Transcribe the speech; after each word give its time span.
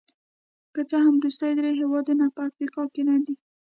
که 0.73 0.81
څه 0.89 0.97
هم 1.05 1.13
وروستي 1.17 1.51
درې 1.57 1.71
هېوادونه 1.81 2.25
په 2.35 2.41
افریقا 2.49 2.83
کې 2.93 3.01
نه 3.09 3.17
دي. 3.25 3.35